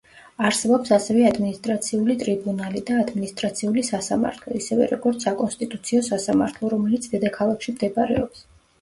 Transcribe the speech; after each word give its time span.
არსებობს 0.47 0.93
ასევე 0.95 1.27
ადმინისტრაციული 1.31 2.15
ტრიბუნალი 2.23 2.81
და 2.89 2.97
ადმინისტრაციული 3.03 3.85
სასამართლო, 3.91 4.57
ისევე, 4.63 4.91
როგორც 4.97 5.29
საკონსტიტუციო 5.31 6.05
სასამართლო, 6.11 6.75
რომელიც 6.77 7.11
დედაქალაქში 7.17 7.81
მდებარეობს. 7.81 8.47